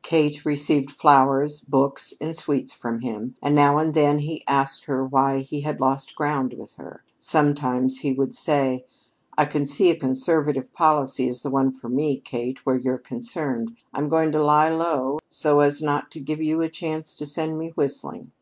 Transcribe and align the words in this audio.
Kate 0.00 0.46
received 0.46 0.90
flowers, 0.90 1.60
books, 1.60 2.14
and 2.18 2.34
sweets 2.34 2.72
from 2.72 3.00
him, 3.02 3.34
and 3.42 3.54
now 3.54 3.76
and 3.76 3.92
then 3.92 4.20
he 4.20 4.42
asked 4.48 4.86
her 4.86 5.04
why 5.04 5.40
he 5.40 5.60
had 5.60 5.80
lost 5.82 6.16
ground 6.16 6.54
with 6.54 6.76
her. 6.76 7.04
Sometimes 7.18 7.98
he 8.00 8.10
would 8.10 8.34
say: 8.34 8.86
"I 9.36 9.44
can 9.44 9.66
see 9.66 9.90
a 9.90 9.98
conservative 9.98 10.72
policy 10.72 11.28
is 11.28 11.42
the 11.42 11.50
one 11.50 11.72
for 11.72 11.90
me, 11.90 12.20
Kate, 12.20 12.64
where 12.64 12.78
you're 12.78 12.96
concerned. 12.96 13.76
I'm 13.92 14.08
going 14.08 14.32
to 14.32 14.42
lie 14.42 14.70
low 14.70 15.18
so 15.28 15.60
as 15.60 15.82
not 15.82 16.10
to 16.12 16.20
give 16.20 16.40
you 16.40 16.62
a 16.62 16.70
chance 16.70 17.14
to 17.16 17.26
send 17.26 17.58
me 17.58 17.68
whistling." 17.76 18.32